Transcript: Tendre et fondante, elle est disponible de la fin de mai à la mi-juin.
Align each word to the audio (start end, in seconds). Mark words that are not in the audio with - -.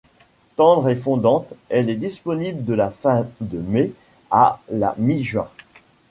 Tendre 0.55 0.89
et 0.89 0.95
fondante, 0.95 1.53
elle 1.69 1.87
est 1.87 1.95
disponible 1.95 2.65
de 2.65 2.73
la 2.73 2.89
fin 2.89 3.27
de 3.39 3.59
mai 3.59 3.91
à 4.31 4.59
la 4.71 4.95
mi-juin. 4.97 5.47